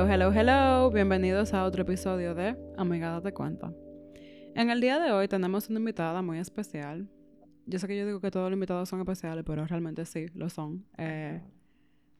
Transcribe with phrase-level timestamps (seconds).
[0.00, 0.90] Hello, hello, hello.
[0.90, 3.70] Bienvenidos a otro episodio de Amiga Date Cuenta.
[4.54, 7.06] En el día de hoy tenemos una invitada muy especial.
[7.66, 10.48] Yo sé que yo digo que todos los invitados son especiales, pero realmente sí, lo
[10.48, 10.86] son.
[10.96, 11.42] Eh,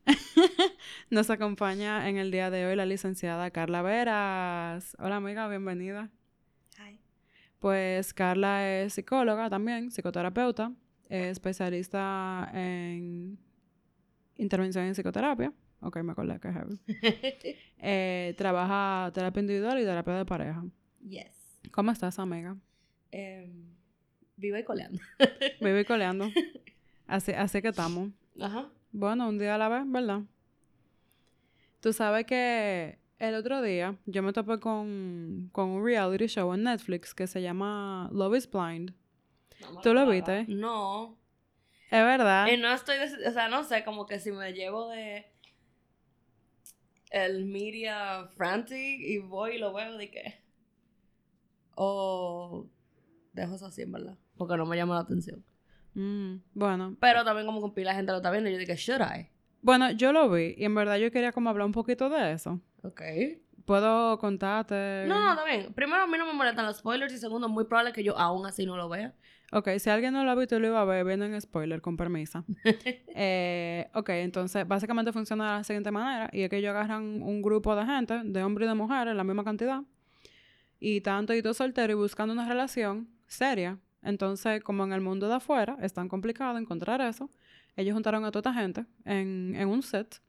[1.11, 4.95] nos acompaña en el día de hoy la licenciada Carla Veras.
[4.99, 6.11] Hola amiga, bienvenida.
[6.77, 7.01] Hi.
[7.61, 10.71] Pues Carla es psicóloga también, psicoterapeuta,
[11.09, 13.39] es especialista en
[14.37, 15.55] intervención en psicoterapia.
[15.81, 16.81] Ok, me acordé que es heavy.
[17.83, 20.63] Eh, trabaja terapia individual y terapia de pareja.
[21.01, 21.59] Yes.
[21.71, 22.55] ¿Cómo estás, amiga?
[23.11, 23.65] Em,
[24.37, 25.01] vivo y coleando.
[25.61, 26.29] Vivo y coleando.
[27.07, 28.11] Así, así que estamos.
[28.41, 28.69] Ajá.
[28.93, 30.21] Bueno, un día a la vez, ¿verdad?
[31.81, 36.63] Tú sabes que el otro día yo me topé con, con un reality show en
[36.63, 38.95] Netflix que se llama Love is Blind.
[39.61, 40.45] No ¿Tú lo viste?
[40.47, 41.19] No.
[41.91, 42.47] Es verdad.
[42.47, 45.27] Y no estoy, o sea, no sé, como que si me llevo de
[47.11, 50.41] el media frantic y voy y lo veo de que
[51.75, 52.67] o
[53.33, 55.45] dejo eso así, en verdad, porque no me llama la atención.
[55.95, 59.01] Mm, bueno, Pero también como que pila gente lo está viendo y yo dije, should
[59.03, 59.29] I?
[59.63, 62.61] bueno, yo lo vi y en verdad yo quería como hablar un poquito de eso.
[62.83, 63.03] Ok.
[63.67, 65.05] ¿Puedo contarte?
[65.07, 65.73] No, no, bien.
[65.75, 68.47] Primero, a mí no me molestan los spoilers y segundo, muy probable que yo aún
[68.47, 69.15] así no lo vea.
[69.53, 71.81] Ok, si alguien no lo ha visto y lo iba a ver, viendo en spoiler,
[71.81, 72.45] con permiso.
[73.15, 77.43] eh, ok, entonces básicamente funciona de la siguiente manera: y es que ellos agarran un
[77.43, 79.83] grupo de gente, de hombres y de mujeres, la misma cantidad,
[80.79, 83.79] y tanto y todo soltero y buscando una relación seria.
[84.03, 87.29] Entonces, como en el mundo de afuera es tan complicado encontrar eso,
[87.77, 90.23] ellos juntaron a toda esta gente en, en un set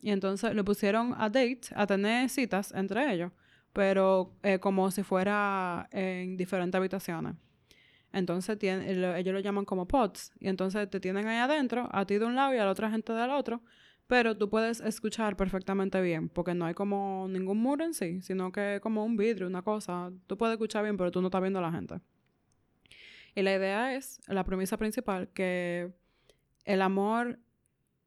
[0.00, 3.30] y entonces le pusieron a date, a tener citas entre ellos,
[3.72, 7.34] pero eh, como si fuera en diferentes habitaciones.
[8.12, 10.32] Entonces ellos lo llaman como pods.
[10.38, 12.90] Y entonces te tienen ahí adentro, a ti de un lado y a la otra
[12.90, 13.62] gente del otro.
[14.06, 18.52] Pero tú puedes escuchar perfectamente bien, porque no hay como ningún muro en sí, sino
[18.52, 20.12] que como un vidrio, una cosa.
[20.26, 22.00] Tú puedes escuchar bien, pero tú no estás viendo a la gente.
[23.34, 25.92] Y la idea es, la premisa principal, que
[26.64, 27.38] el amor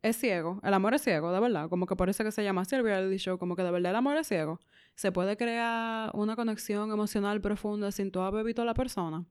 [0.04, 0.60] es ciego.
[0.64, 1.70] El amor es ciego, de verdad.
[1.70, 3.96] Como que por eso que se llama así el show, como que de verdad el
[3.96, 4.60] amor es ciego.
[4.94, 9.26] Se puede crear una conexión emocional profunda sin tú haber visto a la persona.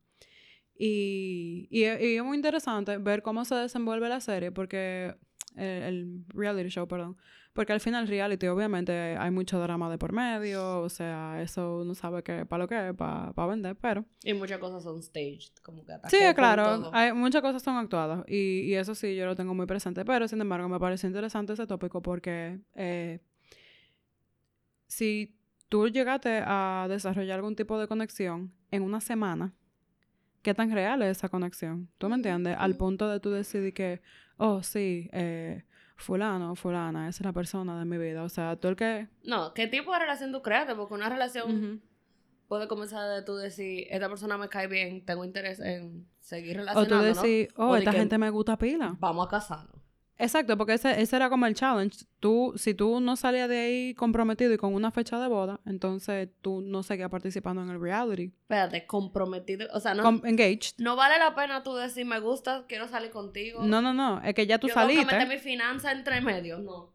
[0.77, 5.15] Y, y, es- y es muy interesante ver cómo se desenvuelve la serie, porque
[5.57, 7.17] el, el reality show, perdón,
[7.53, 11.95] porque al final reality obviamente hay mucho drama de por medio, o sea, eso uno
[11.95, 15.85] sabe que para lo que es, para vender, pero Y muchas cosas son staged, como
[15.85, 19.55] que sí, claro, hay, muchas cosas son actuadas y, y eso sí yo lo tengo
[19.55, 23.21] muy presente, pero sin embargo me parece interesante ese tópico porque eh,
[24.87, 25.37] si
[25.69, 29.53] tú llegaste a desarrollar algún tipo de conexión en una semana,
[30.45, 31.89] ¿qué tan real es esa conexión?
[31.99, 32.57] ¿Tú me entiendes?
[32.57, 34.01] Al punto de tú decidir que,
[34.37, 35.65] oh, sí, eh,
[35.97, 38.23] fulano fulana, esa es la persona de mi vida.
[38.23, 39.09] O sea, tú el que...
[39.25, 40.75] No, ¿qué tipo de relación tú creaste?
[40.77, 41.83] Porque una relación
[42.47, 46.61] puede comenzar de tú decir, esta persona me cae bien, tengo interés en seguir O
[46.61, 47.23] tú relacionándonos.
[47.23, 48.97] decir, oh, O esta gente me gusta pila.
[49.01, 49.74] Vamos a casarnos.
[50.17, 52.05] Exacto, porque ese, ese era como el challenge.
[52.21, 56.29] Tú, si tú no salías de ahí comprometido y con una fecha de boda, entonces
[56.41, 58.33] tú no seguías participando en el reality.
[58.43, 59.67] Espérate, comprometido.
[59.73, 60.75] O sea, no, Com- engaged.
[60.79, 63.65] no vale la pena tú decir, me gusta, quiero salir contigo.
[63.65, 64.23] No, no, no.
[64.23, 65.05] Es que ya tú Yo saliste.
[65.05, 66.59] meter mi finanza entre medio.
[66.59, 66.93] No.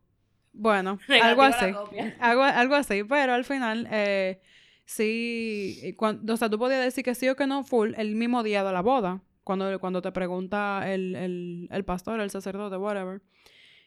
[0.53, 1.65] Bueno, algo así.
[2.19, 3.03] Algo, algo así.
[3.03, 4.41] Pero al final, eh,
[4.85, 5.93] sí.
[5.97, 8.63] cuan- o sea, tú podías decir que sí o que no full el mismo día
[8.63, 9.21] de la boda.
[9.49, 13.19] Cuando, cuando te pregunta el, el, el pastor, el sacerdote, whatever.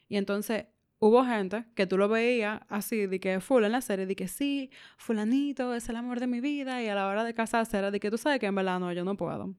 [0.09, 0.67] Y entonces
[0.99, 4.27] hubo gente que tú lo veías así, de que full en la serie, de que
[4.27, 6.83] sí, fulanito es el amor de mi vida.
[6.83, 8.93] Y a la hora de casarse era de que tú sabes que en verdad no,
[8.93, 9.55] yo no puedo.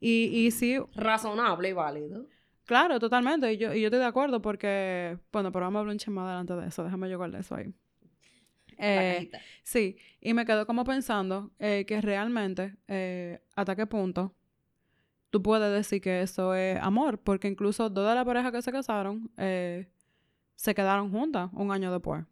[0.00, 2.26] Y, y sí, Razonable y válido.
[2.66, 3.50] Claro, totalmente.
[3.54, 6.16] Y yo, y yo estoy de acuerdo porque, bueno, pero vamos a hablar un chisme
[6.16, 6.84] más adelante de eso.
[6.84, 7.72] Déjame llegar de eso ahí.
[8.76, 9.30] Eh,
[9.62, 14.34] sí, y me quedo como pensando eh, que realmente, eh, hasta qué punto
[15.32, 18.70] tú puedes decir que eso es amor, porque incluso dos de las parejas que se
[18.70, 19.88] casaron eh,
[20.54, 22.24] se quedaron juntas un año después.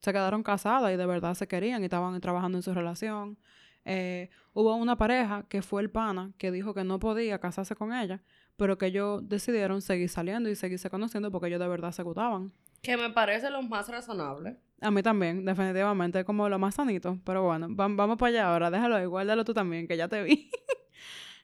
[0.00, 3.36] Se quedaron casadas y de verdad se querían y estaban trabajando en su relación.
[3.84, 7.92] Eh, hubo una pareja que fue el pana que dijo que no podía casarse con
[7.92, 8.22] ella,
[8.56, 12.52] pero que ellos decidieron seguir saliendo y seguirse conociendo porque ellos de verdad se gustaban.
[12.82, 14.56] Que me parece lo más razonable.
[14.80, 17.18] A mí también, definitivamente, como lo más sanito.
[17.24, 18.70] Pero bueno, vam- vamos para allá ahora.
[18.70, 20.50] Déjalo ahí, guárdalo tú también, que ya te vi.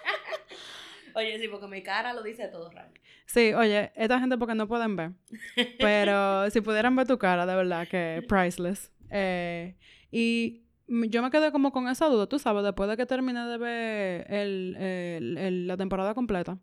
[1.17, 2.91] Oye, sí, porque mi cara lo dice todo raro.
[3.27, 5.13] sí, oye, esta gente porque no pueden ver.
[5.81, 8.93] Pero si pudieran ver tu cara, de verdad que priceless.
[9.11, 9.77] Eh,
[10.11, 13.59] y yo me quedé como con esa duda, tú sabes, después de que terminé de
[13.59, 16.59] ver el, el- el- la temporada completa,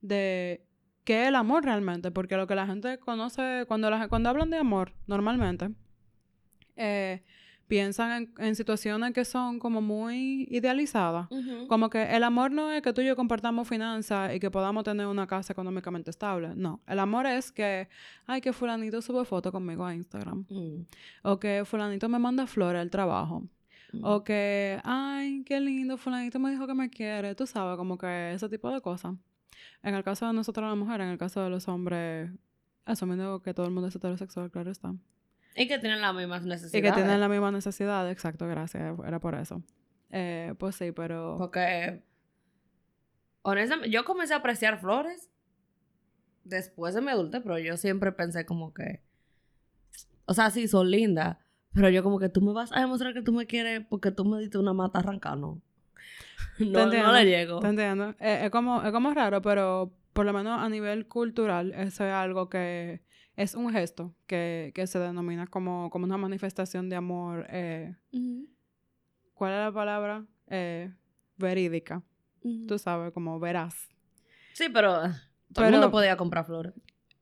[0.00, 0.64] de
[1.04, 2.10] qué es el amor realmente.
[2.10, 5.70] Porque lo que la gente conoce, cuando, la, cuando hablan de amor, normalmente,
[6.76, 7.22] eh,
[7.70, 11.28] piensan en, en situaciones que son como muy idealizadas.
[11.68, 14.84] Como que el amor no es que tú y yo compartamos finanzas y que podamos
[14.84, 16.52] tener una casa económicamente estable.
[16.56, 16.80] No.
[16.86, 17.88] El amor es que,
[18.26, 20.44] ay, que fulanito sube foto conmigo a Instagram.
[20.50, 20.84] Mm,
[21.22, 23.44] O que fulanito me manda flores al trabajo.
[23.92, 24.04] mm.
[24.04, 27.34] O que, ay, qué lindo, fulanito me dijo que me quiere.
[27.34, 29.14] Tú sabes, como que ese tipo de cosas.
[29.82, 32.30] En el caso de nosotros las mujeres, en el caso de los hombres,
[32.84, 34.92] asumiendo que todo el mundo es heterosexual, claro está.
[35.56, 36.90] Y que tienen las mismas Y necesidades.
[36.90, 39.62] que tienen la misma necesidad, exacto, gracias, era por eso.
[40.10, 41.36] Eh, pues sí, pero...
[41.38, 42.02] Porque,
[43.42, 45.30] honestamente, yo comencé a apreciar flores
[46.44, 49.02] después de mi adultez, pero yo siempre pensé como que,
[50.24, 51.36] o sea, sí, son lindas,
[51.72, 54.24] pero yo como que tú me vas a demostrar que tú me quieres porque tú
[54.24, 55.60] me diste una mata arrancada, no.
[56.58, 57.60] No, le llego.
[57.60, 58.14] Te entiendo.
[58.18, 62.12] Eh, es, como, es como raro, pero por lo menos a nivel cultural, eso es
[62.12, 63.02] algo que
[63.42, 67.46] es un gesto que, que se denomina como, como una manifestación de amor.
[67.50, 67.94] eh,
[69.34, 70.24] ¿Cuál es la palabra?
[70.48, 70.92] Eh,
[71.36, 72.02] verídica.
[72.68, 73.88] Tú sabes, como veraz.
[74.54, 75.10] Sí, pero todo
[75.54, 76.72] Pero- el mundo podía comprar flores.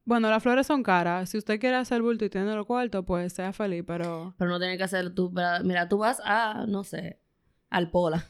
[0.05, 1.29] Bueno, las flores son caras.
[1.29, 4.59] Si usted quiere hacer bulto y tiene los cuartos, pues sea feliz, pero Pero no
[4.59, 5.31] tiene que hacer tú,
[5.65, 7.19] mira, tú vas a, no sé,
[7.69, 8.25] al Pola.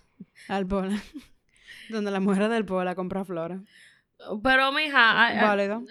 [0.49, 1.01] al pola.
[1.91, 3.61] Donde la mujer del pola compra flores.
[4.43, 5.85] Pero, mija, Válido.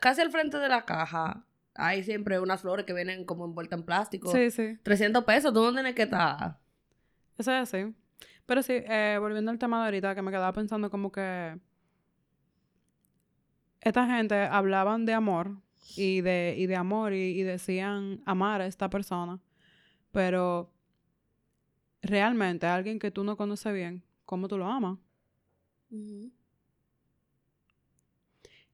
[0.00, 1.44] casi al frente de la caja
[1.74, 4.30] hay siempre unas flores que vienen como envueltas en plástico.
[4.32, 4.78] Sí, sí.
[4.82, 6.58] 300 pesos, tú no tienes que estar.
[7.38, 7.94] Eso es así.
[8.46, 11.58] Pero sí, eh, volviendo al tema de ahorita, que me quedaba pensando como que
[13.80, 15.56] esta gente hablaban de amor
[15.96, 19.40] y de, y de amor y, y decían amar a esta persona,
[20.12, 20.70] pero
[22.02, 24.98] realmente alguien que tú no conoces bien, ¿cómo tú lo amas?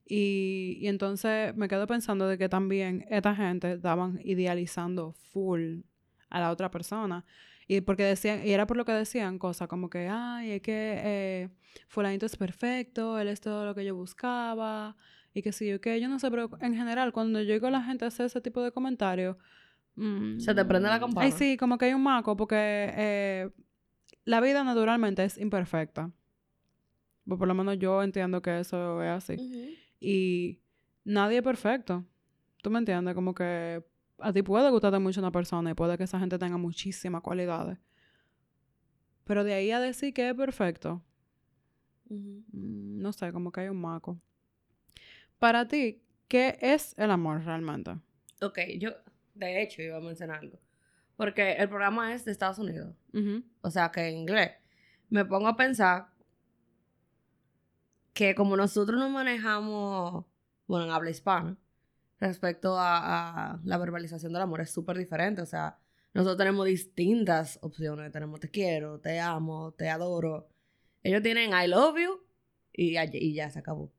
[0.08, 5.80] Y, y entonces me quedo pensando de que también esta gente estaban idealizando full
[6.30, 7.24] a la otra persona.
[7.68, 11.00] Y porque decían, y era por lo que decían cosas como que, ay, es que
[11.04, 11.48] eh,
[11.88, 14.96] fulanito es perfecto, él es todo lo que yo buscaba,
[15.34, 17.70] y que sí, yo que yo no sé, pero en general, cuando yo oigo a
[17.70, 19.36] la gente hacer ese tipo de comentarios,
[19.96, 21.26] mm, Se te prende la campana.
[21.26, 23.50] Ay, sí, como que hay un maco, porque eh,
[24.24, 26.12] la vida naturalmente es imperfecta.
[27.26, 29.76] Pues por lo menos yo entiendo que eso es así.
[30.00, 30.60] Y
[31.04, 32.04] nadie es perfecto.
[32.62, 33.14] ¿Tú me entiendes?
[33.14, 33.84] Como que
[34.18, 37.78] a ti puede gustarte mucho una persona y puede que esa gente tenga muchísimas cualidades.
[39.24, 41.02] Pero de ahí a decir que es perfecto,
[42.08, 44.18] mm, no sé, como que hay un maco.
[45.38, 47.92] Para ti, ¿qué es el amor realmente?
[48.40, 48.90] Ok, yo,
[49.34, 50.58] de hecho, iba a mencionar algo.
[51.16, 52.94] Porque el programa es de Estados Unidos.
[53.62, 54.52] O sea, que en inglés.
[55.08, 56.08] Me pongo a pensar
[58.16, 60.24] que como nosotros nos manejamos,
[60.66, 61.56] bueno, en habla hispana,
[62.18, 65.42] respecto a, a la verbalización del amor, es súper diferente.
[65.42, 65.76] O sea,
[66.14, 68.10] nosotros tenemos distintas opciones.
[68.12, 70.48] Tenemos te quiero, te amo, te adoro.
[71.02, 72.20] Ellos tienen I love you
[72.72, 73.92] y, ya- y ya se acabó.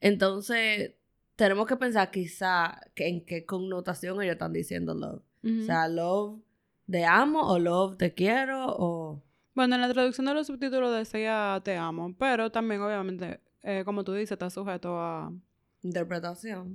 [0.00, 0.94] Entonces,
[1.36, 5.22] tenemos que pensar quizá que en qué connotación ellos están diciendo love.
[5.62, 6.40] O sea, love
[6.88, 9.22] de amo o love te quiero o...
[9.56, 14.04] Bueno, en la traducción de los subtítulos decía te amo, pero también obviamente, eh, como
[14.04, 15.32] tú dices, está sujeto a...
[15.82, 16.74] Interpretación.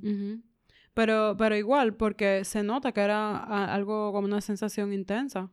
[0.94, 5.50] Pero, pero igual, porque se nota que era a- algo como una sensación intensa.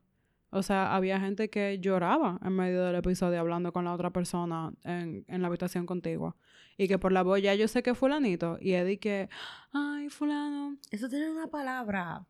[0.51, 4.73] O sea, había gente que lloraba en medio del episodio hablando con la otra persona
[4.83, 6.35] en, en la habitación contigua.
[6.79, 8.57] Y que por la voz ya yo sé que es fulanito.
[8.61, 9.29] Y Eddie que,
[9.73, 10.79] ay, fulano.
[10.91, 12.25] Eso tiene una palabra.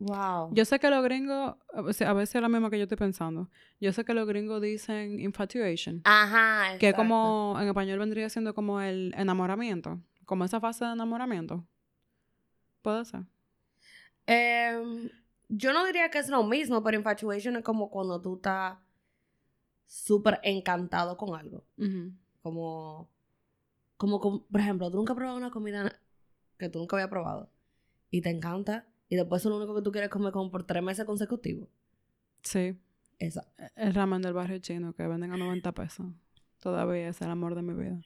[0.00, 0.48] Wow.
[0.54, 2.96] Yo sé que los gringos, a veces, a veces es la misma que yo estoy
[2.96, 3.50] pensando.
[3.80, 6.00] Yo sé que los gringos dicen infatuation.
[6.04, 6.78] Ajá.
[6.78, 6.96] Que exacto.
[7.02, 10.00] como en español vendría siendo como el enamoramiento.
[10.24, 11.66] Como esa fase de enamoramiento.
[12.80, 13.24] Puede ser.
[14.26, 15.10] Em,
[15.48, 18.78] yo no diría que es lo mismo, pero infatuation es como cuando tú estás
[19.86, 21.64] súper encantado con algo.
[22.42, 23.10] Como,
[23.96, 25.92] como, com- por ejemplo, tú nunca has probado una comida
[26.58, 27.50] que tú nunca habías probado
[28.10, 30.82] y te encanta y después es lo único que tú quieres comer como por tres
[30.82, 31.68] meses consecutivos.
[32.42, 32.78] Sí.
[33.18, 33.46] Esa.
[33.76, 36.06] El ramen del barrio chino que venden a 90 pesos.
[36.60, 38.00] Todavía es el amor de mi vida.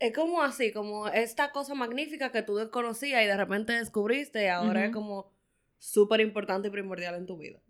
[0.00, 4.48] Es como así, como esta cosa magnífica que tú desconocías y de repente descubriste y
[4.48, 5.32] ahora es como
[5.78, 7.60] súper importante y primordial en tu vida.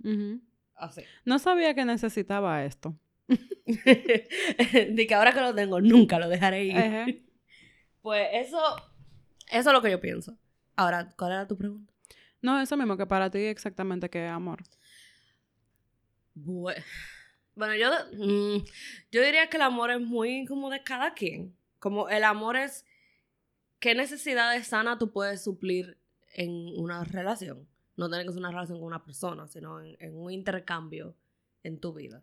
[0.75, 1.03] Así.
[1.27, 2.97] No sabía que necesitaba esto.
[3.29, 7.27] de que ahora que lo tengo, nunca lo dejaré ir.
[8.03, 8.59] Pues eso,
[9.53, 10.35] eso es lo que yo pienso.
[10.75, 11.90] Ahora, ¿cuál era tu pregunta?
[12.43, 14.63] No, eso mismo, que para ti exactamente que es amor.
[16.35, 16.83] Bue-
[17.55, 18.65] Bueno, yo, mm,
[19.13, 21.55] yo diría que el amor es muy como de cada quien.
[21.79, 22.87] Como el amor es
[23.81, 25.99] qué necesidades sanas tú puedes suplir
[26.35, 27.67] en una relación.
[27.97, 31.15] No tiene que ser una relación con una persona, sino en, en un intercambio
[31.63, 32.23] en tu vida.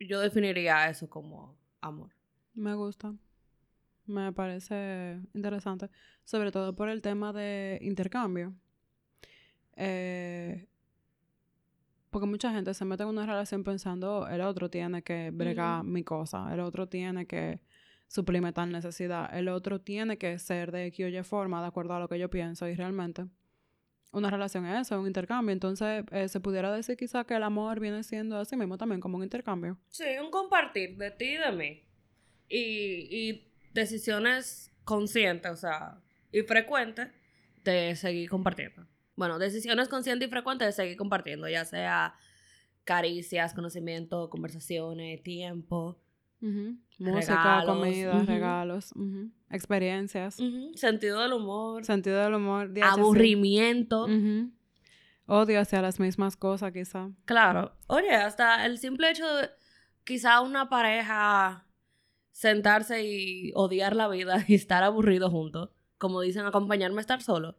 [0.00, 2.10] Yo definiría eso como amor.
[2.54, 3.14] Me gusta.
[4.06, 5.90] Me parece interesante.
[6.24, 8.54] Sobre todo por el tema de intercambio.
[9.76, 10.66] Eh,
[12.10, 16.02] porque mucha gente se mete en una relación pensando el otro tiene que bregar mi
[16.02, 17.60] cosa, el otro tiene que
[18.08, 21.94] suplirme tal necesidad, el otro tiene que ser de X o Y forma de acuerdo
[21.94, 23.26] a lo que yo pienso y realmente
[24.12, 25.52] una relación es eso, un intercambio.
[25.52, 29.18] Entonces eh, se pudiera decir quizá que el amor viene siendo así mismo también como
[29.18, 29.78] un intercambio.
[29.88, 31.84] Sí, un compartir de ti y de mí.
[32.48, 36.00] Y, y decisiones conscientes, o sea,
[36.32, 37.08] y frecuentes
[37.64, 38.86] de seguir compartiendo.
[39.16, 42.14] Bueno, decisiones conscientes y frecuentes de seguir compartiendo, ya sea
[42.84, 46.00] caricias, conocimiento, conversaciones, tiempo.
[46.40, 48.94] Música, comida, regalos,
[49.50, 50.38] experiencias.
[50.74, 51.84] Sentido del humor.
[51.84, 52.70] Sentido del humor.
[52.82, 54.06] Aburrimiento.
[55.26, 57.10] Odio hacia las mismas cosas, quizá.
[57.24, 57.76] Claro.
[57.86, 59.50] Oye, hasta el simple hecho de
[60.02, 61.68] quizá una pareja
[62.32, 65.70] sentarse y odiar la vida y estar aburrido juntos.
[65.98, 67.56] Como dicen, acompañarme a estar solo.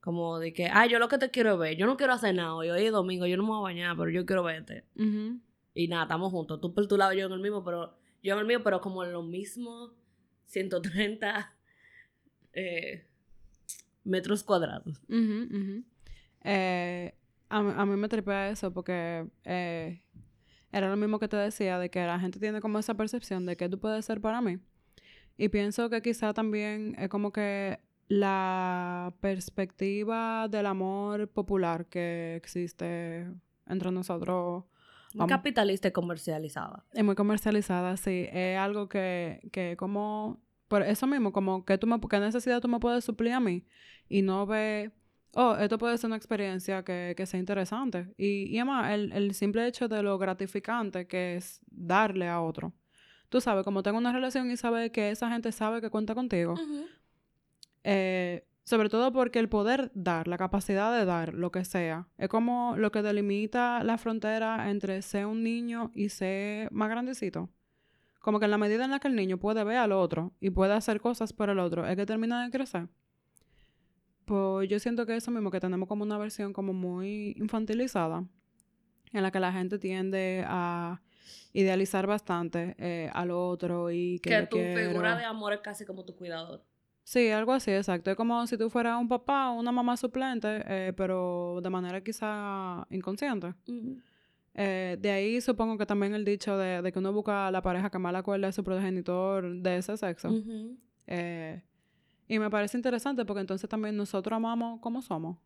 [0.00, 2.54] Como de que, ah, yo lo que te quiero ver, yo no quiero hacer nada
[2.54, 4.84] hoy, hoy es domingo, yo no me voy a bañar, pero yo quiero verte.
[5.74, 6.60] Y nada, estamos juntos.
[6.60, 9.04] Tú por tu lado, yo en el mismo, pero yo en el mío, pero como
[9.04, 9.92] en lo mismo
[10.46, 11.54] 130
[12.54, 13.06] eh,
[14.04, 15.00] metros cuadrados.
[16.42, 17.14] Eh,
[17.48, 20.02] a, mí me tripea eso porque eh,
[20.72, 23.56] era lo mismo que te decía, de que la gente tiene como esa percepción de
[23.56, 24.58] que tú puedes ser para mí.
[25.36, 27.80] Y pienso que quizá también es como que
[28.10, 33.28] la perspectiva del amor popular que existe
[33.66, 34.64] entre nosotros
[35.14, 36.84] muy capitalista y comercializada.
[36.92, 38.26] Es muy comercializada, sí.
[38.32, 40.40] Es algo que, que como...
[40.66, 42.00] Por eso mismo, como que tú me...
[42.00, 43.64] ¿Qué necesidad tú me puedes suplir a mí?
[44.08, 44.92] Y no ve...
[45.34, 48.12] Oh, esto puede ser una experiencia que, que sea interesante.
[48.16, 52.72] Y, y además, el, el simple hecho de lo gratificante que es darle a otro.
[53.28, 56.54] Tú sabes, como tengo una relación y sabes que esa gente sabe que cuenta contigo.
[57.84, 62.28] Eh, sobre todo porque el poder dar, la capacidad de dar lo que sea, es
[62.28, 67.48] como lo que delimita la frontera entre ser un niño y ser más grandecito.
[68.20, 70.50] Como que en la medida en la que el niño puede ver al otro y
[70.50, 72.88] puede hacer cosas por el otro, es que termina de crecer.
[74.24, 78.24] Pues yo siento que eso mismo, que tenemos como una versión como muy infantilizada,
[79.12, 81.02] en la que la gente tiende a
[81.52, 84.30] idealizar bastante eh, al otro y que...
[84.30, 86.64] Que tu figura de amor es casi como tu cuidador.
[87.04, 88.10] Sí, algo así, exacto.
[88.10, 92.00] Es como si tú fueras un papá o una mamá suplente, eh, pero de manera
[92.02, 93.54] quizá inconsciente.
[94.54, 97.90] Eh, de ahí supongo que también el dicho de, que uno busca a la pareja
[97.90, 100.30] que más le acuerda a su progenitor de ese sexo.
[101.06, 101.62] Eh,
[102.28, 105.36] y me parece interesante porque entonces también nosotros amamos como somos.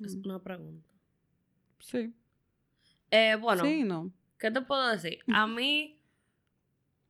[0.00, 0.22] Es mm.
[0.24, 0.88] una pregunta.
[1.80, 2.14] Sí.
[3.40, 3.64] bueno.
[3.64, 4.12] Sí, no.
[4.38, 5.18] ¿Qué te puedo decir?
[5.34, 5.97] A mí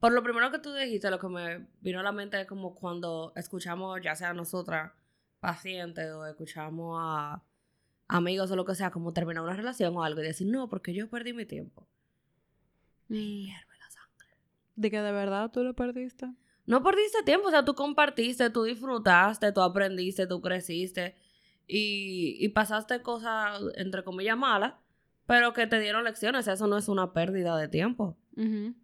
[0.00, 2.74] por lo primero que tú dijiste, lo que me vino a la mente es como
[2.74, 4.92] cuando escuchamos, ya sea nosotras,
[5.40, 7.42] pacientes, o escuchamos a
[8.06, 10.94] amigos o lo que sea, como terminar una relación o algo y decir, no, porque
[10.94, 11.88] yo perdí mi tiempo.
[13.08, 14.28] Me hierve la sangre.
[14.76, 16.32] ¿De que de verdad tú lo perdiste?
[16.66, 21.16] No perdiste tiempo, o sea, tú compartiste, tú disfrutaste, tú aprendiste, tú creciste
[21.66, 24.74] y, y pasaste cosas, entre comillas, malas,
[25.26, 26.46] pero que te dieron lecciones.
[26.46, 28.16] Eso no es una pérdida de tiempo.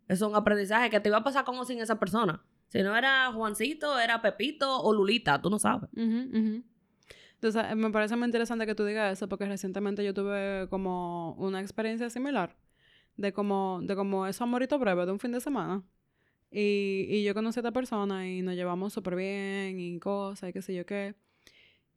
[0.09, 2.43] Es un aprendizaje que te iba a pasar como sin esa persona.
[2.69, 5.89] Si no era Juancito, era Pepito o Lulita, tú no sabes.
[7.35, 11.61] Entonces, me parece muy interesante que tú digas eso porque recientemente yo tuve como una
[11.61, 12.57] experiencia similar
[13.17, 15.83] de como, de como eso amorito breve de un fin de semana.
[16.51, 20.53] Y, y yo conocí a esta persona y nos llevamos súper bien y cosas y
[20.53, 21.15] qué sé yo qué.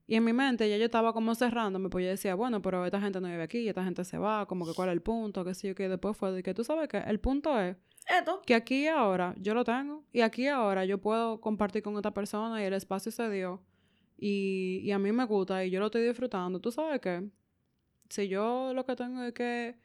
[0.07, 3.01] Y en mi mente ya yo estaba como cerrándome, pues yo decía, bueno, pero esta
[3.01, 5.53] gente no vive aquí, esta gente se va, como que cuál es el punto, qué
[5.53, 7.75] sé yo, que después fue de que tú sabes que el punto es
[8.07, 8.41] Esto.
[8.45, 11.95] que aquí y ahora yo lo tengo y aquí y ahora yo puedo compartir con
[11.97, 13.61] esta persona y el espacio se dio
[14.17, 16.59] y, y a mí me gusta y yo lo estoy disfrutando.
[16.61, 17.29] Tú sabes que
[18.09, 19.75] si yo lo que tengo es que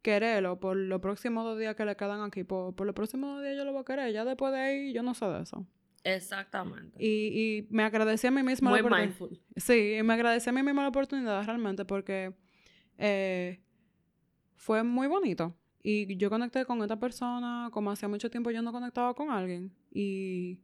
[0.00, 3.44] quererlo por los próximos dos días que le quedan aquí, por, por los próximos dos
[3.44, 5.66] días yo lo voy a querer, ya después de ahí yo no sé de eso.
[6.06, 6.96] Exactamente.
[7.02, 7.08] Y,
[7.58, 9.40] y me agradecí a mí misma Muy la mindful.
[9.56, 12.32] Sí, y me agradecí a mí misma la oportunidad realmente porque
[12.96, 13.60] eh,
[14.54, 15.56] fue muy bonito.
[15.82, 19.72] Y yo conecté con esta persona como hacía mucho tiempo yo no conectaba con alguien.
[19.90, 20.60] Y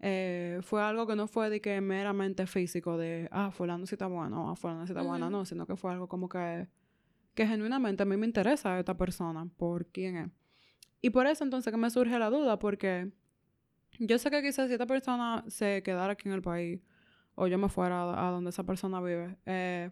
[0.00, 4.06] eh, fue algo que no fue de que meramente físico, de, ah, fulano sí está
[4.06, 6.68] bueno, ah, fulano sí está buena, no, sino que fue algo como que,
[7.34, 10.30] que genuinamente a mí me interesa esta persona, por quién es.
[11.02, 13.12] Y por eso entonces que me surge la duda, porque
[14.00, 16.80] yo sé que quizás si esta persona se quedara aquí en el país
[17.34, 19.90] o yo me fuera a, a donde esa persona vive, eh,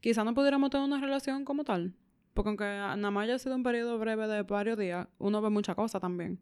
[0.00, 1.94] quizá no pudiéramos tener una relación como tal.
[2.32, 5.76] Porque aunque nada más haya sido un periodo breve de varios días, uno ve muchas
[5.76, 6.40] cosas también.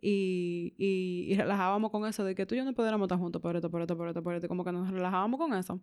[0.00, 3.42] y, y, y, relajábamos con eso de que tú y yo no pudiéramos estar juntos
[3.42, 4.48] por esto, por esto, por esto, por esto.
[4.48, 5.80] Como que nos relajábamos con eso.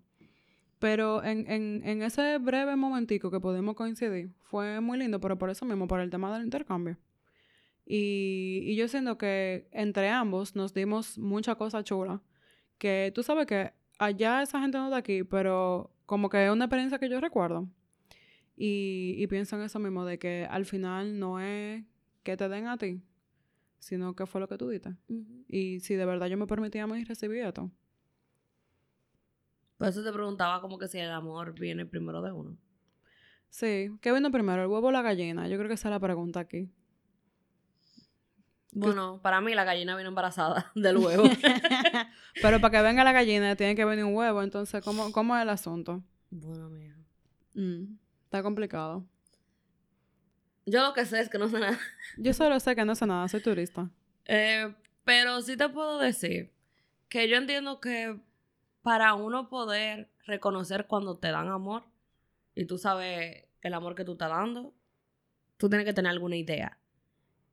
[0.79, 5.49] Pero en, en, en ese breve momentico que pudimos coincidir, fue muy lindo, pero por
[5.49, 6.97] eso mismo, por el tema del intercambio.
[7.85, 12.21] Y, y yo siento que entre ambos nos dimos mucha cosa chula.
[12.77, 16.65] Que tú sabes que allá esa gente no está aquí, pero como que es una
[16.65, 17.67] experiencia que yo recuerdo.
[18.55, 21.83] Y, y pienso en eso mismo, de que al final no es
[22.23, 23.01] que te den a ti,
[23.79, 24.95] sino que fue lo que tú diste.
[25.47, 27.71] Y si de verdad yo me permitía más recibir esto.
[29.77, 32.57] Por eso te preguntaba como que si el amor viene primero de uno.
[33.49, 35.47] Sí, ¿qué vino primero, el huevo o la gallina?
[35.47, 36.69] Yo creo que esa es la pregunta aquí.
[38.75, 41.23] Bueno, para mí la gallina vino embarazada del huevo.
[42.41, 45.43] Pero para que venga la gallina tiene que venir un huevo, entonces, ¿cómo, cómo es
[45.43, 46.03] el asunto?
[46.29, 46.97] Bueno, mija.
[47.53, 49.05] Mm, está complicado.
[50.65, 51.77] Yo lo que sé es que no sé nada.
[52.17, 53.89] Yo solo sé que no sé nada, soy turista.
[54.25, 56.51] Eh, pero sí te puedo decir
[57.09, 58.19] que yo entiendo que
[58.81, 61.83] para uno poder reconocer cuando te dan amor
[62.55, 64.73] y tú sabes el amor que tú estás dando,
[65.57, 66.77] tú tienes que tener alguna idea.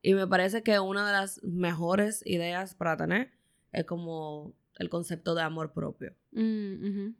[0.02, 3.32] Y me parece que una de las mejores ideas para tener
[3.72, 6.14] es como el concepto de amor propio.
[6.32, 7.10] Mm,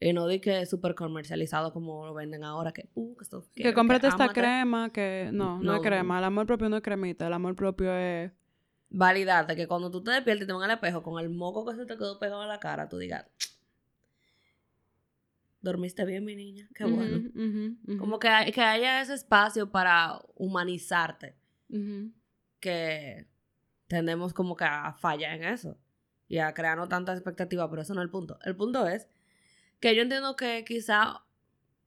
[0.00, 3.46] Y no di que es súper comercializado como lo venden ahora, que, uh, que esto
[3.54, 6.18] Que cómprate esta crema, que no, no, es crema.
[6.18, 8.30] El amor propio no es cremita, el amor propio es...
[8.90, 11.74] Validarte, que cuando tú te despiertes y te van al espejo con el moco que
[11.76, 13.24] se te quedó pegado en la cara, tú digas,
[15.62, 17.30] dormiste bien, mi niña, qué bueno.
[17.98, 21.36] Como que, que haya ese espacio para humanizarte
[22.60, 23.26] que
[23.88, 25.78] tendemos como que a fallar en eso
[26.28, 28.38] y a crearnos tanta expectativa, pero eso no es el punto.
[28.44, 29.08] El punto es
[29.80, 31.24] que yo entiendo que quizá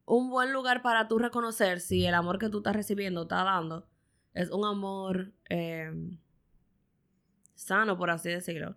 [0.05, 3.87] un buen lugar para tú reconocer si el amor que tú estás recibiendo, estás dando,
[4.33, 6.19] es un amor em,
[7.55, 8.75] sano, por así decirlo,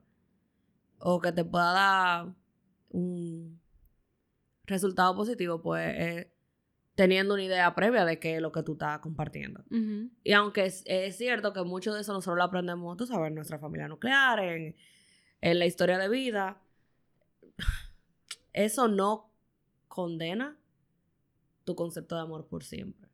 [0.99, 2.35] o que te pueda dar
[2.91, 3.61] un
[4.65, 6.29] resultado positivo, pues
[6.99, 9.63] teniendo una idea previa de qué es lo que tú estás compartiendo.
[10.25, 13.61] Y aunque es, cierto que mucho de eso nosotros lo aprendemos, tú sabes, en nuestra
[13.61, 14.75] familia nuclear, en,
[15.41, 16.61] en la historia de vida,
[18.53, 19.31] eso no
[19.87, 20.59] condena
[21.63, 23.09] tu concepto de amor por siempre.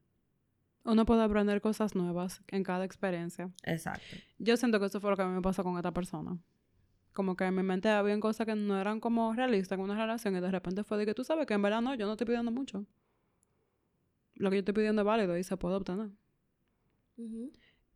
[0.84, 3.50] Uno puede aprender cosas nuevas en cada experiencia.
[3.64, 4.16] Exacto.
[4.38, 6.38] Yo siento que eso fue lo que a mí me pasó con esta persona.
[7.12, 10.34] Como que en mi mente había cosas que no eran como realistas en una relación
[10.36, 12.26] y de repente fue de que tú sabes que en verdad no, yo no estoy
[12.26, 12.86] pidiendo mucho
[14.36, 16.10] lo que yo estoy pidiendo es válido y se puede obtener.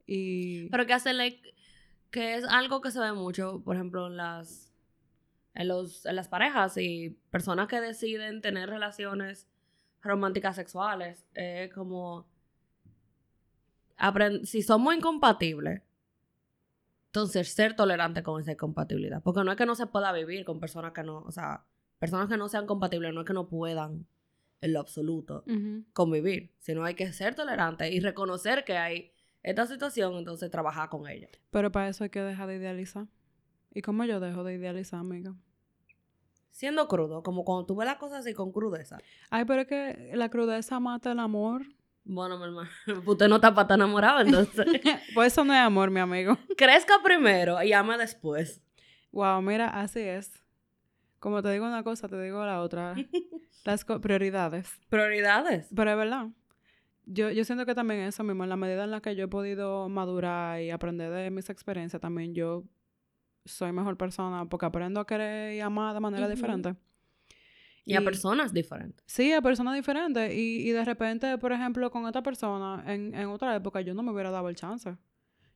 [0.07, 0.69] Y...
[0.71, 1.55] Pero que hace like,
[2.11, 4.73] que es algo que se ve mucho, por ejemplo, en las,
[5.55, 9.49] en, los, en las parejas y personas que deciden tener relaciones
[10.01, 11.27] románticas sexuales.
[11.35, 12.27] Es como...
[14.45, 15.83] si somos incompatibles,
[17.07, 19.23] entonces ser tolerante con esa incompatibilidad.
[19.23, 21.65] Porque no es que no se pueda vivir con personas que no, o sea,
[21.99, 24.07] personas que no sean compatibles, no es que no puedan
[24.61, 25.45] en lo absoluto
[25.93, 31.09] convivir, sino hay que ser tolerante y reconocer que hay esta situación, entonces trabajar con
[31.09, 31.29] ella.
[31.51, 33.07] Pero para eso hay que dejar de idealizar.
[33.73, 35.35] ¿Y cómo yo dejo de idealizar, amiga?
[36.51, 38.99] Siendo crudo, como cuando tú ves las cosas así con crudeza.
[39.31, 41.63] Ay, pero es que la crudeza mata el amor.
[42.05, 42.69] Bueno, mi hermano,
[43.07, 44.67] usted no está para estar enamorado, entonces.
[45.15, 46.37] pues eso no es amor, mi amigo.
[46.57, 48.63] Crezca primero y ama después.
[49.13, 50.43] Wow, mira, así es.
[51.19, 52.95] Como te digo una cosa, te digo la otra.
[53.65, 54.71] Las prioridades.
[54.89, 55.69] Prioridades.
[55.75, 56.29] Pero es verdad.
[57.07, 59.29] Yo, yo siento que también eso mismo, en la medida en la que yo he
[59.29, 62.65] podido madurar y aprender de mis experiencias, también yo
[63.45, 66.77] soy mejor persona porque aprendo a querer y amar de manera diferente.
[67.85, 69.03] Y, a personas diferentes.
[69.07, 70.35] Sí, a personas diferentes.
[70.35, 74.03] Y, y de repente, por ejemplo, con esta persona, en, en otra época, yo no
[74.03, 74.95] me hubiera dado el chance.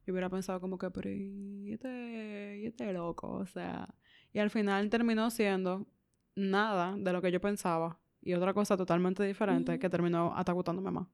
[0.06, 3.86] Yo hubiera pensado como que, pero y este, y este loco, o sea.
[4.32, 5.86] Y al final terminó siendo
[6.34, 11.08] nada de lo que yo pensaba y otra cosa totalmente diferente que terminó hasta más.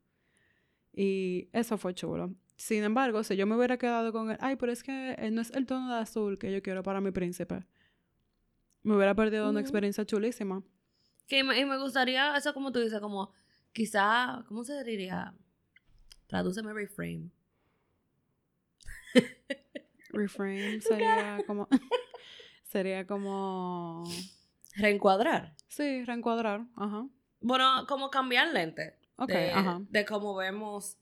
[0.93, 2.35] Y eso fue chulo.
[2.57, 5.51] Sin embargo, si yo me hubiera quedado con él, ay, pero es que no es
[5.53, 7.65] el tono de azul que yo quiero para mi príncipe,
[8.83, 10.63] me hubiera perdido una experiencia chulísima.
[11.27, 13.33] Que me, y me gustaría, eso como tú dices, como
[13.73, 15.35] quizá, ¿cómo se diría?
[16.27, 17.31] Tradúceme reframe.
[20.11, 21.69] reframe sería como.
[22.69, 24.05] sería como.
[24.77, 25.55] Reencuadrar.
[25.69, 27.07] Sí, reencuadrar, ajá.
[27.41, 28.95] Bueno, como cambiar lente.
[29.17, 29.81] Ok, de, ajá.
[29.91, 30.97] De cómo vemos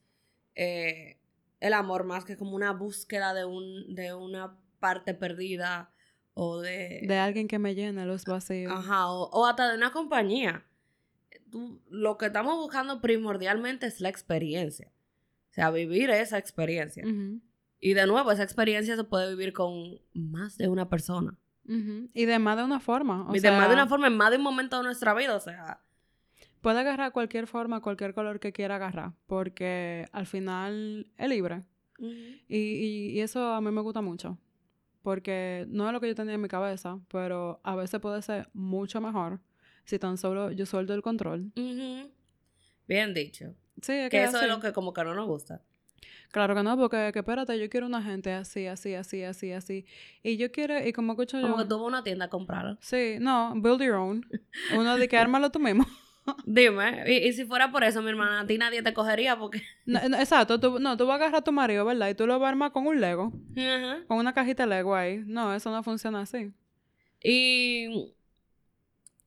[0.54, 1.18] eh,
[1.60, 5.90] el amor más que como una búsqueda de, un, de una parte perdida
[6.34, 7.02] o de...
[7.06, 8.72] De alguien que me llene los vacíos.
[8.74, 10.64] Ajá, o, o hasta de una compañía.
[11.50, 14.90] Tú- lo que estamos buscando primordialmente es la experiencia.
[15.50, 17.04] O sea, vivir esa experiencia.
[17.80, 21.38] Y de nuevo, esa experiencia se puede vivir con más de una persona.
[21.68, 23.28] Y de más de una forma.
[23.28, 25.14] O y sea, de más de una forma, en más de un momento de nuestra
[25.14, 25.34] vida.
[25.34, 25.80] O sea,
[26.60, 29.12] Puede agarrar cualquier forma, cualquier color que quiera agarrar.
[29.26, 31.62] Porque al final es libre.
[31.98, 34.38] Y, y, y eso a mí me gusta mucho.
[35.02, 38.50] Porque no es lo que yo tenía en mi cabeza, pero a veces puede ser
[38.52, 39.40] mucho mejor
[39.84, 41.52] si tan solo yo suelto el control.
[42.88, 43.54] Bien dicho.
[43.80, 45.62] Sí, es Que que eso es lo que como que no nos gusta.
[46.36, 49.86] Claro que no, porque que espérate, yo quiero una gente así, así, así, así, así.
[50.22, 51.46] Y yo quiero, y como escucho yo.
[51.46, 52.76] Como que tú vas a una tienda a comprarlo.
[52.82, 54.26] Sí, no, build your own.
[54.76, 55.86] Uno de que ármalo tú mismo.
[56.44, 59.62] Dime, y, y si fuera por eso, mi hermana, a ti nadie te cogería porque...
[59.86, 62.10] No, no, exacto, tú, no, tú vas a agarrar a tu marido, ¿verdad?
[62.10, 63.32] Y tú lo vas a armar con un Lego,
[64.06, 65.22] con una cajita de Lego ahí.
[65.24, 66.52] No, eso no funciona así.
[67.24, 68.12] Y,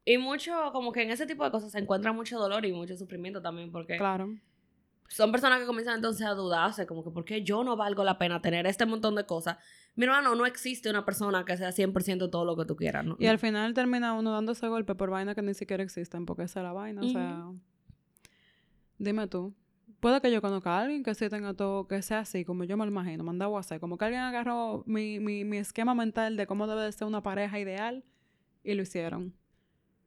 [0.05, 2.95] y mucho, como que en ese tipo de cosas se encuentra mucho dolor y mucho
[2.95, 4.29] sufrimiento también, porque Claro.
[5.09, 8.17] Son personas que comienzan entonces a dudarse, como que, ¿por qué yo no valgo la
[8.17, 9.57] pena tener este montón de cosas?
[9.95, 13.17] Mi hermano, no existe una persona que sea 100% todo lo que tú quieras, ¿no?
[13.19, 16.59] Y al final termina uno dándose golpe por vainas que ni siquiera existen, porque esa
[16.59, 17.01] es la vaina.
[17.01, 17.51] O sea,
[18.99, 19.53] dime tú.
[19.99, 22.77] Puede que yo conozca a alguien que sí tenga todo, que sea así, como yo
[22.77, 23.79] me lo imagino, mandado a hacer.
[23.79, 27.21] Como que alguien agarró mi, mi, mi esquema mental de cómo debe de ser una
[27.21, 28.05] pareja ideal
[28.63, 29.33] y lo hicieron.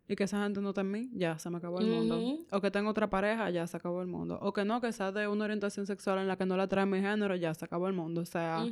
[0.09, 2.45] Y que esa gente no está en mí, ya se me acabó el mundo.
[2.51, 4.39] O que tengo otra pareja, ya se acabó el mundo.
[4.43, 6.87] O que no, que sea de una orientación sexual en la que no la trae
[6.87, 8.21] mi género, ya se acabó el mundo.
[8.21, 8.65] O sea,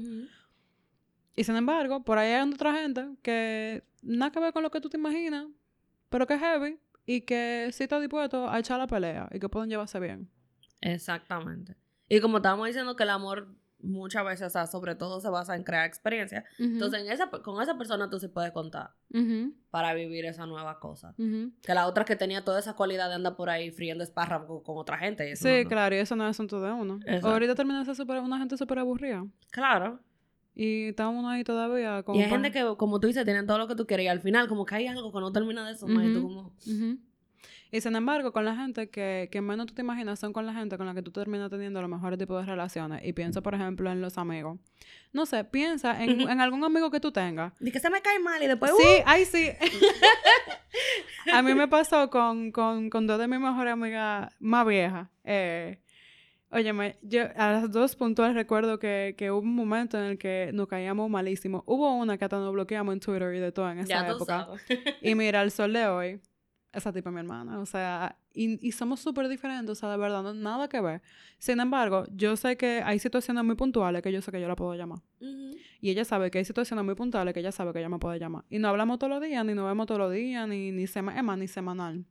[1.36, 4.80] y sin embargo, por ahí hay otra gente que nada que ver con lo que
[4.80, 5.46] tú te imaginas,
[6.08, 9.48] pero que es heavy y que sí está dispuesto a echar la pelea y que
[9.48, 10.28] pueden llevarse bien.
[10.80, 11.76] Exactamente.
[12.08, 15.56] Y como estábamos diciendo que el amor muchas veces, o sea, sobre todo se basa
[15.56, 18.92] en crear experiencia, entonces en esa, con esa persona tú sí puedes contar
[19.70, 21.14] para vivir esa nueva cosa.
[21.16, 24.76] Que la otra que tenía toda esa cualidad de andar por ahí friendo espárragos con
[24.78, 25.30] otra gente.
[25.30, 27.00] eso Sí, no, claro, y eso no es asunto de uno.
[27.04, 27.28] Exacto.
[27.28, 29.26] Ahorita termina de ser una gente súper aburrida.
[29.50, 30.00] Claro.
[30.54, 32.16] Y está uno ahí todavía con...
[32.16, 34.20] Y hay gente que, como tú dices, tienen todo lo que tú quieres y al
[34.20, 36.52] final como que hay algo que no termina de sumar y tú como...
[37.72, 40.52] Y sin embargo, con la gente que, que menos tú te imaginas son con la
[40.52, 43.04] gente con la que tú terminas teniendo los mejores tipos de relaciones.
[43.04, 44.58] Y piensa, por ejemplo, en los amigos.
[45.12, 47.52] No sé, piensa en, algún amigo que tú tengas.
[47.60, 48.72] Y que se me cae mal y después...
[48.76, 49.02] Sí, ¡uh!
[49.06, 49.50] ay, sí.
[51.32, 55.08] a mí me pasó con, con, con dos de mis mejores amigas más viejas.
[55.24, 55.80] Eh,
[56.50, 60.50] óyeme, yo a las dos puntuales recuerdo que, que hubo un momento en el que
[60.52, 61.62] nos caíamos malísimo.
[61.66, 64.46] Hubo una que hasta nos bloqueamos en Twitter y de todo en esa ya época.
[64.46, 64.62] sabes.
[65.02, 66.20] Y mira, el sol de hoy,
[66.72, 67.58] esa tipa es mi hermana.
[67.60, 71.02] O sea, y, y somos súper diferentes, o sea, de verdad, no nada que ver.
[71.38, 74.56] Sin embargo, yo sé que hay situaciones muy puntuales que yo sé que yo la
[74.56, 75.00] puedo llamar.
[75.80, 78.18] Y ella sabe que hay situaciones muy puntuales que ella sabe que ella me puede
[78.18, 78.44] llamar.
[78.50, 81.16] Y no hablamos todos los días, ni nos vemos todos los días, ni, ni, sema-
[81.16, 82.04] es más, ni semanal.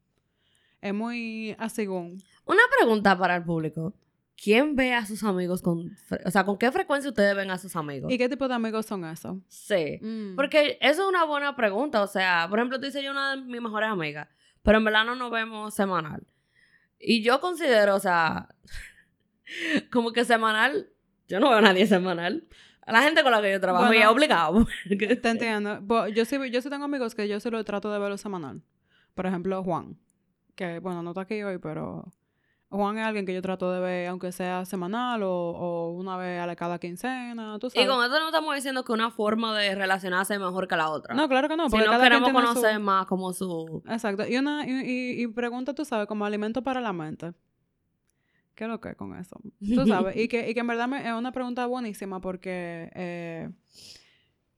[0.81, 1.87] Es muy así.
[1.87, 3.93] Una pregunta para el público.
[4.41, 5.91] ¿Quién ve a sus amigos con...
[6.25, 8.09] O sea, ¿con qué frecuencia ustedes ven a sus amigos?
[8.09, 9.37] ¿Y qué tipo de amigos son esos?
[9.49, 9.99] Sí.
[10.01, 10.35] Mm.
[10.37, 12.01] Porque eso es una buena pregunta.
[12.01, 14.29] O sea, por ejemplo, tú dices yo una de mis mejores amigas,
[14.69, 16.27] pero en verdad no nos vemos semanal.
[16.99, 18.49] Y yo considero, o sea,
[19.91, 20.91] como que semanal,
[21.27, 22.47] yo no veo a nadie semanal.
[22.85, 24.67] A la gente con la que yo trabajo y es Bueno, obligado.
[24.87, 25.79] Te entiendo.
[26.09, 28.61] Yo sí, yo sí tengo amigos que yo sí lo trato de verlo semanal.
[29.15, 29.97] Por ejemplo, Juan.
[30.53, 32.05] Que, bueno, no está aquí hoy, pero...
[32.71, 36.39] Juan es alguien que yo trato de ver, aunque sea semanal o, o una vez
[36.39, 37.89] a la cada quincena, tú Y sabes.
[37.89, 41.15] con esto no estamos diciendo que una forma de relacionarse es mejor que la otra.
[41.15, 43.81] No, claro que no, porque sino cada quien queremos tiene su- conocer más como su...
[43.87, 44.27] Exacto.
[44.27, 47.33] Y una y, y, y pregunta, tú sabes, como alimento para la mente.
[48.53, 49.35] ¿Qué es lo que es con eso?
[49.59, 50.15] Tú sabes.
[50.15, 53.49] y, que, y que en verdad me- es una pregunta buenísima porque eh,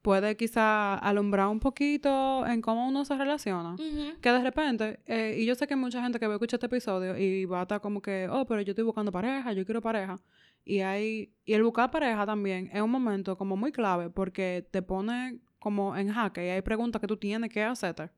[0.02, 3.76] puede quizá alumbrar un poquito en cómo uno se relaciona.
[4.22, 6.58] Que de repente, eh, y yo sé que hay mucha gente que va a escuchar
[6.58, 9.66] este episodio y va a estar como que, oh, pero yo estoy buscando pareja, yo
[9.66, 10.20] quiero pareja.
[10.64, 14.82] Y hay, y el buscar pareja también es un momento como muy clave porque te
[14.82, 18.10] pone como en jaque y hay preguntas que tú tienes que hacerte.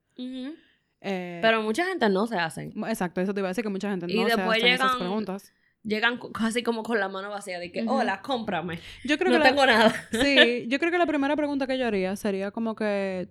[1.05, 2.71] Eh, Pero mucha gente no se hacen.
[2.87, 5.53] Exacto, eso te iba a decir que mucha gente no se hacen esas preguntas.
[5.83, 8.79] Llegan casi como con la mano vacía de que, hola, cómprame.
[9.03, 9.93] Yo creo No que la- tengo nada.
[10.11, 13.27] sí, yo creo que la primera pregunta que yo haría sería como que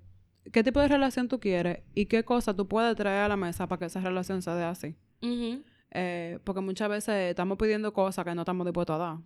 [0.53, 3.67] ¿qué tipo de relación tú quieres y qué cosa tú puedes traer a la mesa
[3.69, 4.95] para que esa relación se dé así?
[5.95, 9.17] Eh, porque muchas veces estamos pidiendo cosas que no estamos dispuestos a dar.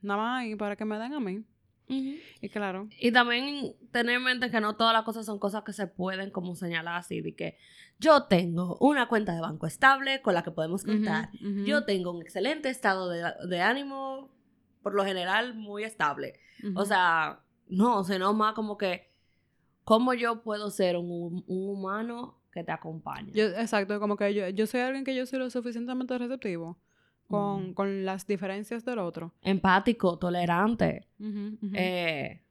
[0.00, 1.42] Nada más ahí para que me den a mí.
[1.88, 2.88] Y claro.
[2.98, 6.30] Y también tener en mente que no todas las cosas son cosas que se pueden
[6.30, 7.56] como señalar así, de que
[7.98, 11.30] yo tengo una cuenta de banco estable con la que podemos contar.
[11.64, 14.30] Yo tengo un excelente estado de, de ánimo,
[14.82, 16.40] por lo general muy estable.
[16.74, 19.14] O sea, no, sino más como que
[19.84, 23.30] ¿cómo yo puedo ser un, un humano que te acompañe?
[23.32, 26.78] Yo, exacto, como que yo, yo soy alguien que yo soy lo suficientemente receptivo
[27.28, 27.74] con, Mm.
[27.74, 29.32] con las diferencias del otro.
[29.42, 31.06] Empático, tolerante,
[31.74, 32.42] eh,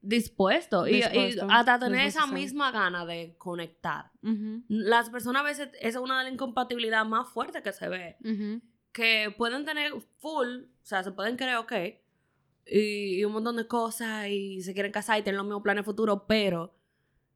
[0.00, 1.02] dispuesto, y- Y,
[1.50, 4.10] hasta tener esa misma gana de conectar.
[4.68, 8.16] Las personas a veces, esa es una de las incompatibilidades más fuertes que se ve.
[8.92, 11.72] que pueden tener full, o sea, se pueden creer ok,
[12.66, 15.84] y, y un montón de cosas, y se quieren casar y tienen los mismos planes
[15.84, 16.74] futuros, pero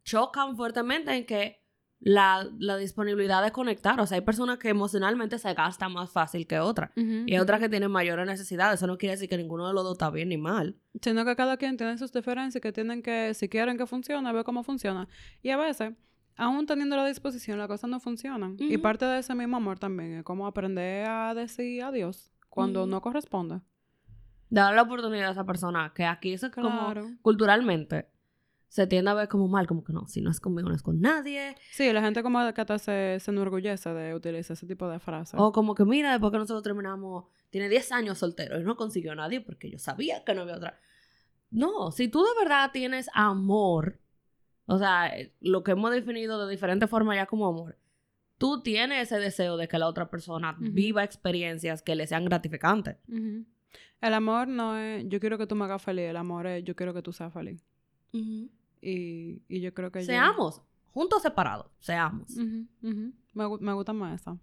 [0.02, 1.59] chocan fuertemente en que
[2.00, 6.46] la, la disponibilidad de conectar, o sea, hay personas que emocionalmente se gastan más fácil
[6.46, 9.68] que otras, y hay otras que tienen mayores necesidades, eso no quiere decir que ninguno
[9.68, 10.76] de los dos está bien ni mal.
[11.02, 14.44] Sino que cada quien tiene sus diferencias que tienen que, si quieren que funcione, ver
[14.44, 15.08] cómo funciona.
[15.42, 15.92] Y a veces,
[16.36, 18.56] aún teniendo la disposición, las cosas no funcionan.
[18.58, 23.02] Y parte de ese mismo amor también es como aprender a decir adiós cuando no
[23.02, 23.60] corresponde.
[24.48, 28.09] Darle la oportunidad a esa persona, que aquí eso es como culturalmente
[28.70, 30.82] se tiende a ver como mal, como que no, si no es conmigo, no es
[30.82, 31.56] con nadie.
[31.72, 35.34] Sí, la gente como que se, se enorgullece de utilizar ese tipo de frases.
[35.38, 39.10] O como que, mira, después que nosotros terminamos, tiene 10 años soltero y no consiguió
[39.10, 40.78] a nadie porque yo sabía que no había otra.
[41.50, 43.98] No, si tú de verdad tienes amor,
[44.66, 47.76] o sea, lo que hemos definido de diferentes formas ya como amor,
[48.38, 50.70] tú tienes ese deseo de que la otra persona Ujú.
[50.70, 52.98] viva experiencias que le sean gratificantes.
[53.08, 53.44] Ujú.
[54.00, 56.76] El amor no es yo quiero que tú me hagas feliz, el amor es yo
[56.76, 57.64] quiero que tú seas feliz.
[58.82, 60.62] Y, y yo creo que yo- Seamos,
[60.92, 62.34] juntos o separados, seamos.
[62.36, 64.38] Me, gu- me gusta más esa.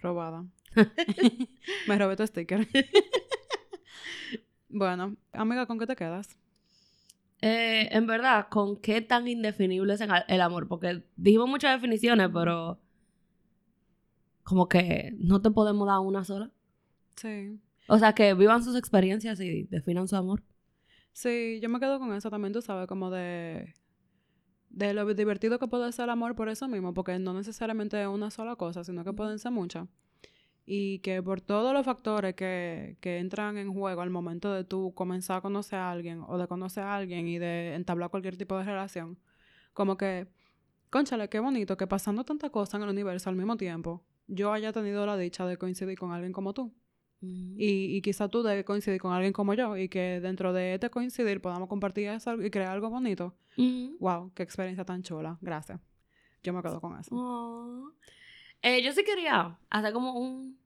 [0.00, 0.44] Robada.
[1.88, 2.66] me robé tu sticker.
[4.68, 6.36] bueno, amiga, ¿con qué te quedas?
[7.40, 10.66] Eh, en verdad, ¿con qué tan indefinible es el el amor?
[10.68, 12.78] Porque dijimos muchas definiciones, pero
[14.42, 16.50] como que no te podemos dar una sola.
[17.16, 17.60] Sí.
[17.88, 20.42] O sea, que vivan sus experiencias y definan su amor.
[21.18, 23.74] Sí, yo me quedo con eso también, tú sabes, como de,
[24.70, 28.06] de lo divertido que puede ser el amor por eso mismo, porque no necesariamente es
[28.06, 29.88] una sola cosa, sino que pueden ser muchas.
[30.64, 34.94] Y que por todos los factores que, que entran en juego al momento de tú
[34.94, 38.56] comenzar a conocer a alguien o de conocer a alguien y de entablar cualquier tipo
[38.56, 39.18] de relación,
[39.72, 40.28] como que,
[40.90, 44.72] conchale, qué bonito que pasando tantas cosas en el universo al mismo tiempo, yo haya
[44.72, 46.72] tenido la dicha de coincidir con alguien como tú.
[47.20, 50.88] Y, y quizá tú de coincidir con alguien como yo y que dentro de este
[50.88, 53.36] coincidir podamos compartir eso y crear algo bonito.
[53.98, 55.36] Wow, qué experiencia tan chula.
[55.40, 55.80] Gracias.
[56.44, 57.10] Yo me quedo con eso.
[57.12, 57.90] Oh.
[58.62, 60.58] Eh, yo sí quería hacer como un...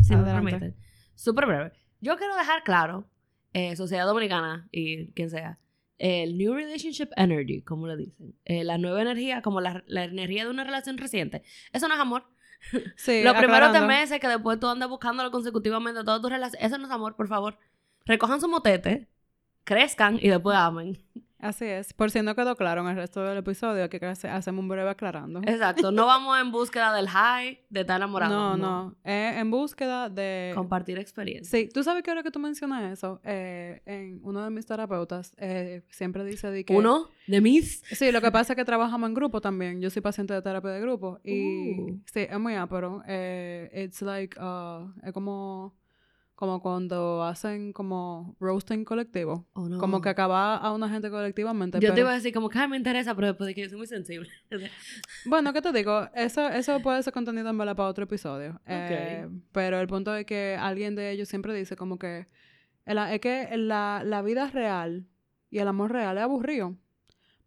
[0.00, 0.74] Si me.
[1.16, 1.72] Súper breve.
[2.00, 3.10] Yo quiero dejar claro,
[3.52, 5.58] eh, Sociedad Dominicana y quien sea,
[5.98, 8.36] el New Relationship Energy, como le dicen.
[8.44, 11.42] Eh, la nueva energía, como la, la energía de una relación reciente.
[11.72, 12.24] Eso no es amor.
[12.96, 13.86] Sí, primeros tres aclarando.
[13.86, 16.66] meses que después tú andas buscándolo consecutivamente todas tus relaciones.
[16.66, 17.56] Eso no es amor, por favor.
[18.04, 19.08] Recojan su motete,
[19.64, 20.98] crezcan y después amen.
[21.40, 21.92] Así es.
[21.92, 24.68] Por si no quedó claro en el resto del episodio, aquí que hace- hacemos un
[24.68, 25.40] breve aclarando.
[25.46, 25.92] Exacto.
[25.92, 28.34] No vamos en búsqueda del high, de estar enamorado.
[28.34, 28.96] No, no.
[29.04, 30.50] Es en búsqueda de...
[30.56, 31.48] Compartir experiencias.
[31.48, 35.32] Sí, tú sabes que ahora que tú mencionas eso, eh, en uno de mis terapeutas
[35.36, 36.74] eh, siempre dice de que...
[36.76, 37.82] Uno de mis.
[37.92, 39.80] Sí, lo que pasa es que trabajamos en grupo también.
[39.80, 41.20] Yo soy paciente de terapia de grupo.
[41.22, 42.00] Y Uh.
[42.12, 43.02] sí, es muy ápero.
[43.06, 45.74] Eh, it's like, uh, es como,
[46.38, 49.48] como cuando hacen como roasting colectivo.
[49.54, 49.78] Oh, no.
[49.78, 51.80] Como que acabar a una gente colectivamente.
[51.80, 53.68] Yo te iba a decir, como que "Ay, me interesa, pero después de que yo
[53.68, 54.28] soy muy sensible.
[55.24, 56.08] Bueno, ¿qué te digo?
[56.14, 58.60] Eso, eso puede ser contenido en verdad para otro episodio.
[58.66, 62.28] Eh, pero el punto es que alguien de ellos siempre dice como que
[62.86, 65.06] el- es que la, la vida real
[65.50, 66.76] y el amor real es aburrido.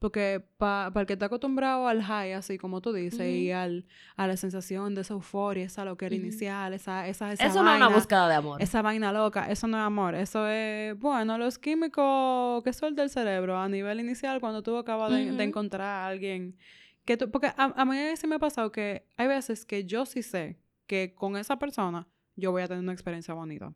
[0.02, 3.86] Porque para el que está acostumbrado al high, así como tú dices, y al,
[4.16, 6.24] a la sensación de esa euforia, esa loquera Ujú.
[6.24, 8.60] inicial, esa, esa, esa Eso no es una búsqueda de amor.
[8.64, 13.12] esa vaina loca, eso no es amor, eso es, bueno, los químicos que suelta el
[13.12, 16.58] cerebro a nivel inicial cuando tú acabas de, de encontrar a alguien
[17.06, 20.08] que tú, porque a, a mí sí me ha pasado que hay veces que yo
[20.08, 23.72] sí sé que con esa persona yo voy a tener una experiencia bonita.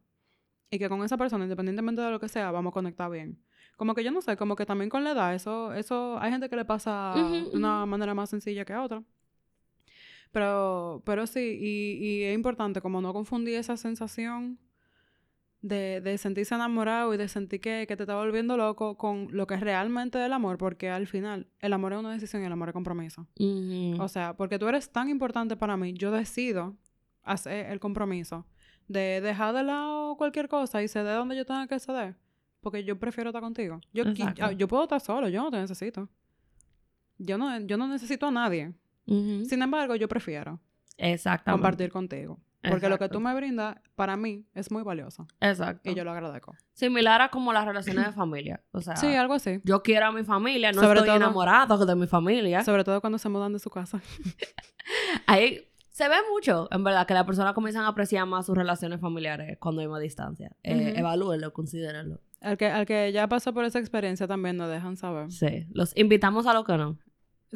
[0.71, 3.39] Y que con esa persona, independientemente de lo que sea, vamos a conectar bien.
[3.75, 6.49] Como que yo no sé, como que también con la edad, eso, eso, hay gente
[6.49, 9.03] que le pasa de una manera más sencilla que a otra.
[10.31, 14.59] Pero, pero sí, y, y es importante como no confundir esa sensación
[15.61, 19.47] de, de sentirse enamorado y de sentir que, que te está volviendo loco con lo
[19.47, 22.51] que es realmente el amor, porque al final el amor es una decisión y el
[22.51, 23.27] amor es compromiso.
[23.99, 26.75] O sea, porque tú eres tan importante para mí, yo decido
[27.23, 28.45] hacer el compromiso
[28.87, 32.15] de dejar de lado cualquier cosa y ceder donde yo tenga que ceder.
[32.65, 33.79] Porque yo prefiero estar contigo.
[33.93, 34.05] Yo,
[34.41, 36.09] ah, yo puedo estar solo, yo no te necesito.
[37.19, 38.73] Yo no, yo no necesito a nadie.
[39.05, 40.59] Sin embargo, yo prefiero
[41.45, 42.39] compartir contigo.
[42.67, 45.27] Porque lo que tú me brindas, para mí, es muy valioso.
[45.41, 45.87] Exacto.
[45.87, 46.55] Y yo lo agradezco.
[46.73, 48.63] Similar a como las relaciones de familia.
[48.71, 49.61] O sea, Sí, algo así.
[49.63, 52.63] yo quiero a mi familia, no Sobre estoy todo- enamorado de mi familia.
[52.63, 54.01] Sobre todo cuando se mudan de su casa.
[55.27, 58.99] Ahí se ve mucho, en verdad, que las personas comienzan a apreciar más sus relaciones
[58.99, 60.51] familiares cuando hay más distancia.
[60.61, 60.93] Eh.
[60.97, 62.19] Evalúenlo, considérenlo.
[62.45, 65.31] Al que, al que ya pasó por esa experiencia también nos dejan saber.
[65.31, 65.65] Sí.
[65.73, 66.97] Los invitamos a lo que no.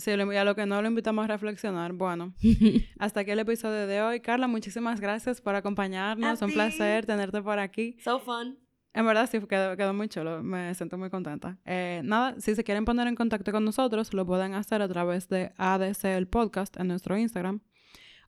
[0.05, 2.33] Lo- y a lo que no lo invitamos a reflexionar, bueno,
[2.99, 4.21] hasta aquí el episodio de hoy.
[4.21, 6.41] Carla, muchísimas gracias por acompañarnos.
[6.41, 6.55] A Un ti.
[6.55, 7.97] placer tenerte por aquí.
[8.03, 8.57] so fun.
[8.93, 10.41] En verdad sí, quedó, quedó muy chulo.
[10.41, 11.57] Me siento muy contenta.
[11.65, 15.27] Eh, nada, si se quieren poner en contacto con nosotros, lo pueden hacer a través
[15.29, 17.59] de ADC el podcast en nuestro Instagram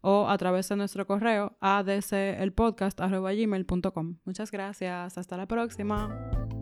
[0.01, 4.17] o a través de nuestro correo adcelpodcast.gmail.com.
[4.25, 5.17] Muchas gracias.
[5.17, 6.60] Hasta la próxima.